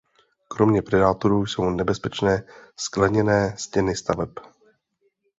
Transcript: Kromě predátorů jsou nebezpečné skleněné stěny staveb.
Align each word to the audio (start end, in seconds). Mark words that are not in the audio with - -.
Kromě 0.47 0.81
predátorů 0.81 1.45
jsou 1.45 1.69
nebezpečné 1.69 2.43
skleněné 2.77 3.57
stěny 3.57 3.95
staveb. 3.95 4.29